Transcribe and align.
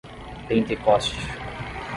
Pentecoste 0.47 1.15